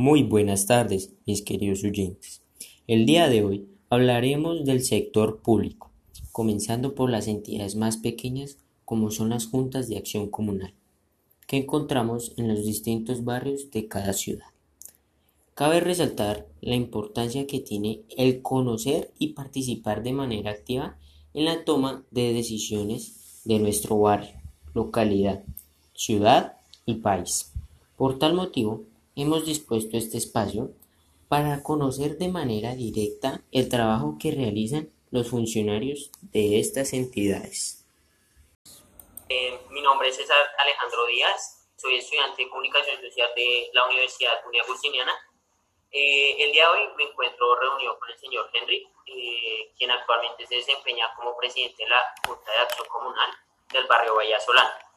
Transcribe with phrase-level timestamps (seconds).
[0.00, 2.40] Muy buenas tardes, mis queridos oyentes.
[2.86, 5.90] El día de hoy hablaremos del sector público,
[6.30, 10.72] comenzando por las entidades más pequeñas como son las juntas de acción comunal,
[11.48, 14.46] que encontramos en los distintos barrios de cada ciudad.
[15.54, 20.96] Cabe resaltar la importancia que tiene el conocer y participar de manera activa
[21.34, 24.40] en la toma de decisiones de nuestro barrio,
[24.74, 25.42] localidad,
[25.92, 26.52] ciudad
[26.86, 27.52] y país.
[27.96, 28.84] Por tal motivo,
[29.18, 30.70] hemos dispuesto este espacio
[31.28, 37.84] para conocer de manera directa el trabajo que realizan los funcionarios de estas entidades.
[39.28, 44.34] Eh, mi nombre es César Alejandro Díaz, soy estudiante de Comunicación Social de la Universidad
[44.46, 45.12] Unia Agustiniana.
[45.90, 50.46] Eh, el día de hoy me encuentro reunido con el señor Henry, eh, quien actualmente
[50.46, 53.30] se desempeña como presidente de la Junta de Acción Comunal
[53.72, 54.87] del barrio Solano.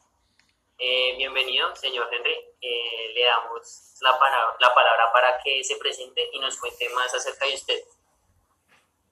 [0.83, 2.33] Eh, bienvenido, señor Henry.
[2.59, 4.17] Eh, le damos la,
[4.59, 7.83] la palabra para que se presente y nos cuente más acerca de usted.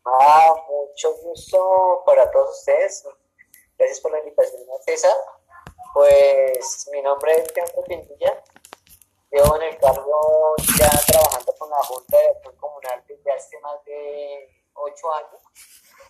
[0.03, 3.07] Ah, mucho gusto para todos ustedes.
[3.77, 5.15] Gracias por la invitación, César.
[5.93, 8.43] Pues mi nombre es Tiago Pintilla.
[9.29, 13.85] Llevo en el cargo ya trabajando con la Junta de Acción Comunal desde hace más
[13.85, 15.41] de ocho años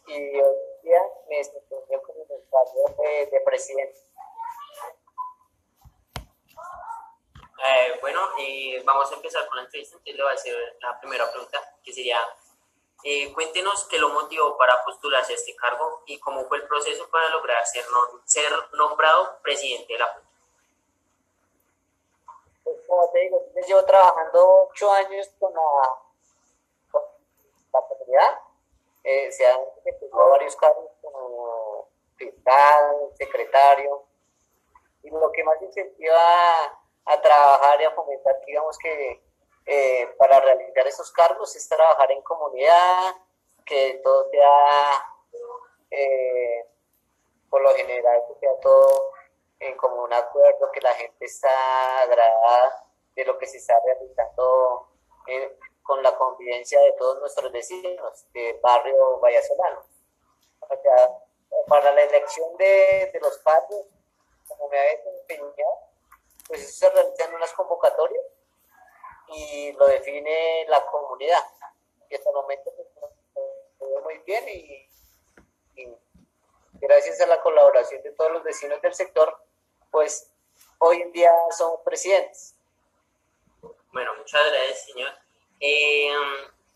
[0.07, 4.08] y hoy día me desempeño como el cargo de presidente.
[7.61, 9.97] Eh, bueno, eh, vamos a empezar con la entrevista.
[9.97, 12.17] Entonces le voy a hacer la primera pregunta, que sería,
[13.03, 17.09] eh, cuéntenos qué lo motivó para postularse a este cargo y cómo fue el proceso
[17.09, 17.85] para lograr ser,
[18.73, 20.29] nombrado presidente de la Junta.
[22.63, 25.61] Pues como te digo, yo llevo trabajando ocho años con la,
[26.91, 27.01] con
[27.73, 28.39] la comunidad.
[29.03, 34.05] se han efectuado varios cargos como fiscal, secretario.
[35.01, 36.78] Y lo que más incentiva
[37.09, 39.21] a trabajar y a fomentar, digamos que
[39.65, 43.15] eh, para realizar esos cargos es trabajar en comunidad,
[43.65, 45.05] que todo sea,
[45.91, 46.65] eh,
[47.49, 49.11] por lo general, que sea todo
[49.59, 54.87] en común acuerdo, que la gente está agradada de lo que se está realizando
[55.27, 59.83] eh, con la convivencia de todos nuestros vecinos del barrio Vallasolano.
[60.61, 61.09] O sea,
[61.67, 63.85] para la elección de, los barrios,
[64.47, 65.88] como me había desempeñado,
[66.49, 68.25] pues se realizan unas convocatorias
[69.27, 71.43] y lo define la comunidad.
[72.09, 74.85] Y hasta el momento pues, muy bien y,
[76.73, 79.37] gracias a la colaboración de todos los vecinos del sector,
[79.91, 80.31] pues
[80.79, 82.55] hoy en día somos presidentes.
[83.91, 85.11] Bueno, muchas gracias, señor.
[85.59, 86.11] Eh,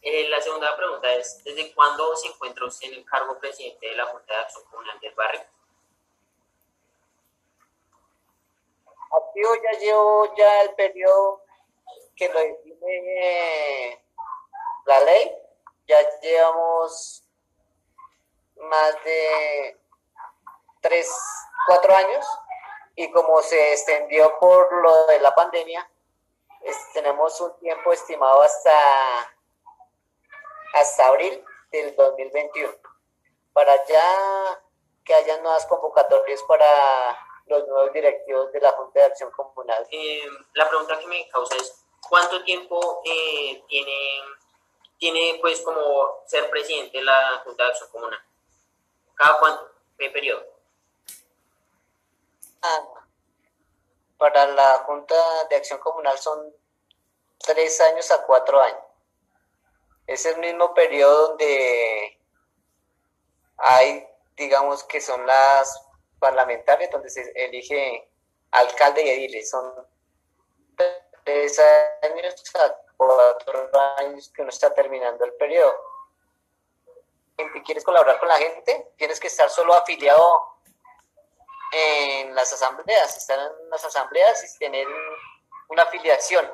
[0.01, 3.95] eh, la segunda pregunta es, ¿desde cuándo se encuentra usted en el cargo presidente de
[3.95, 5.41] la Junta de Acción Comunal del Barrio?
[9.33, 11.41] Activo ya llevo ya el periodo
[12.15, 14.05] que lo define
[14.85, 15.31] la ley.
[15.87, 17.27] Ya llevamos
[18.57, 19.81] más de
[20.81, 21.11] tres,
[21.65, 22.23] cuatro años
[22.95, 25.89] y como se extendió por lo de la pandemia,
[26.93, 29.33] tenemos un tiempo estimado hasta,
[30.75, 32.71] hasta abril del 2021
[33.51, 34.61] para ya
[35.03, 36.67] que haya nuevas convocatorias para
[37.45, 39.85] los nuevos directivos de la Junta de Acción Comunal.
[39.91, 40.21] Eh,
[40.53, 44.21] la pregunta que me causa es, ¿cuánto tiempo eh, tiene,
[44.97, 48.23] tiene pues como ser presidente de la Junta de Acción Comunal?
[49.15, 49.71] ¿Cada cuánto?
[49.97, 50.45] ¿Qué periodo?
[52.61, 53.03] Ah,
[54.17, 55.15] para la Junta
[55.49, 56.55] de Acción Comunal son
[57.39, 58.83] tres años a cuatro años.
[60.07, 62.19] Es el mismo periodo donde
[63.57, 65.82] hay, digamos que son las
[66.23, 68.09] parlamentarias donde se elige
[68.51, 69.49] alcalde y ediles.
[69.49, 69.73] Son
[71.25, 71.59] tres
[72.01, 75.75] años a cuatro años que uno está terminando el periodo.
[77.37, 80.59] Si quieres colaborar con la gente, tienes que estar solo afiliado
[81.73, 84.87] en las asambleas, estar en las asambleas y tener
[85.67, 86.49] una afiliación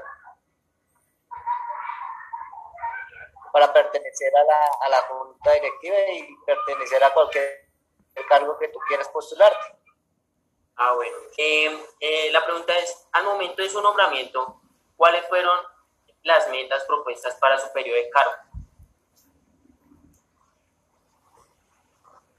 [3.54, 7.69] para pertenecer a la, a la junta directiva y pertenecer a cualquier
[8.16, 9.76] el cargo que tú quieras postularte.
[10.76, 11.18] Ah, bueno.
[11.38, 14.62] Eh, eh, la pregunta es, al momento de su nombramiento,
[14.96, 15.60] ¿cuáles fueron
[16.24, 18.32] las metas propuestas para su periodo de cargo?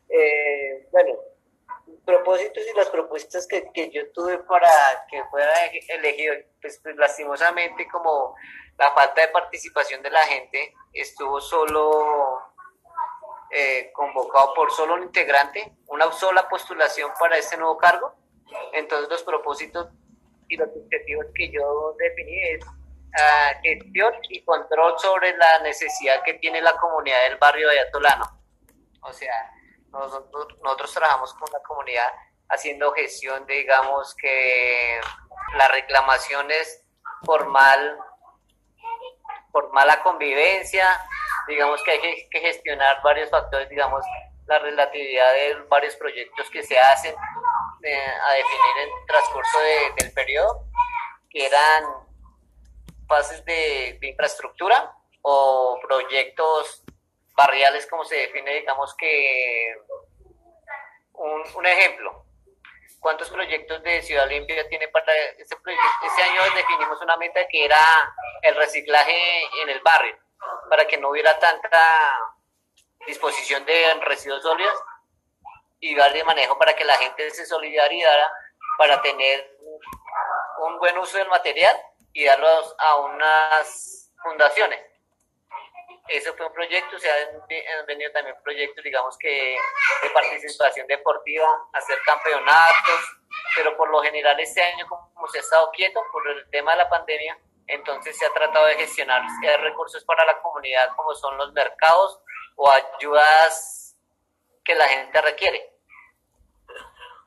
[0.08, 1.14] Eh, bueno,
[2.05, 4.70] propósitos y las propuestas que, que, yo tuve para
[5.08, 5.52] que fuera
[5.88, 8.34] elegido, pues, pues, lastimosamente como
[8.78, 12.19] la falta de participación de la gente estuvo solo
[13.52, 18.14] eh, convocado por solo un integrante, una sola postulación para este nuevo cargo.
[18.73, 19.88] Entonces los propósitos
[20.49, 22.64] y los objetivos que yo definí es
[23.19, 28.25] ah, gestión y control sobre la necesidad que tiene la comunidad del barrio de Ayatolano.
[29.02, 29.32] O sea,
[29.93, 32.08] nosotros, trabajamos con la comunidad
[32.49, 35.00] haciendo gestión, digamos que
[35.56, 36.85] la reclamación es
[37.25, 37.99] formal,
[39.53, 40.87] por mala convivencia,
[41.50, 44.02] digamos que hay que gestionar varios factores, digamos,
[44.50, 47.14] la relatividad de varios proyectos que se hacen
[47.82, 49.58] eh, a definir en transcurso
[49.97, 50.64] del periodo,
[51.31, 51.85] que eran
[53.06, 54.93] fases de, infraestructura
[55.23, 56.82] o proyectos
[57.37, 59.75] barriales, como se define, digamos que
[61.14, 62.25] un, ejemplo,
[62.99, 65.55] cuántos proyectos de Ciudad Limpia tiene para este.
[65.55, 67.85] Este año definimos una meta que era
[68.43, 70.17] el reciclaje en el barrio,
[70.69, 72.19] para que no hubiera tanta
[73.07, 74.79] disposición de residuos sólidos
[75.81, 78.31] y dar de manejo para que la gente se solidarizara
[78.79, 79.59] para tener
[80.59, 81.77] un buen uso del material
[82.13, 84.81] y darlos a unas fundaciones.
[86.09, 89.57] Eso fue un proyecto, se han venido también proyectos, digamos que
[90.03, 93.17] de participación deportiva, hacer campeonatos,
[93.55, 96.79] pero por lo general este año como se ha estado quieto por el tema de
[96.79, 97.39] la pandemia,
[97.72, 99.22] entonces se ha tratado de gestionar
[99.61, 102.20] recursos para la comunidad como son los mercados
[102.56, 103.96] o ayudas
[104.64, 105.70] que la gente requiere.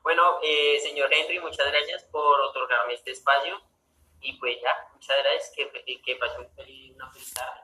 [0.02, 3.60] Bueno, eh, señor Henry, muchas gracias por otorgarme este espacio
[4.20, 6.48] y pues ya, muchas gracias, que, que pasen
[6.94, 7.60] una feliz tarde.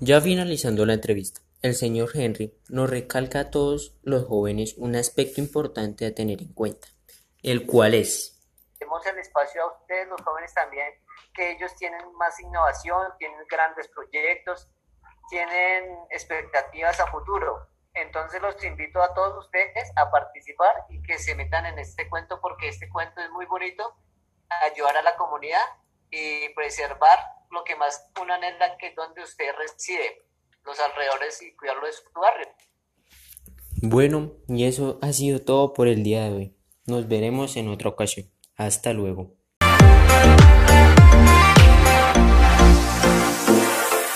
[0.00, 5.40] Ya finalizando la entrevista, el señor Henry nos recalca a todos los jóvenes un aspecto
[5.40, 6.88] importante a tener en cuenta,
[7.42, 8.37] el cual es...
[8.88, 10.88] Tenemos el espacio a ustedes, los jóvenes también,
[11.34, 14.66] que ellos tienen más innovación, tienen grandes proyectos,
[15.28, 17.68] tienen expectativas a futuro.
[17.92, 22.40] Entonces los invito a todos ustedes a participar y que se metan en este cuento
[22.40, 23.94] porque este cuento es muy bonito,
[24.72, 25.60] ayudar a la comunidad
[26.10, 27.18] y preservar
[27.50, 30.24] lo que más uno anhela que es donde usted reside,
[30.64, 32.48] los alrededores y cuidarlo de su barrio.
[33.82, 36.56] Bueno, y eso ha sido todo por el día de hoy.
[36.86, 38.32] Nos veremos en otra ocasión.
[38.58, 39.37] Hasta luego.